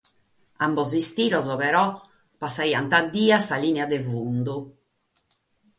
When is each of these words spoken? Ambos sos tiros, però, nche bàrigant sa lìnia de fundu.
Ambos 0.67 0.87
sos 0.93 1.09
tiros, 1.19 1.49
però, 1.61 1.83
nche 2.45 2.49
bàrigant 2.57 3.47
sa 3.49 3.55
lìnia 3.65 3.85
de 3.95 3.99
fundu. 4.09 4.57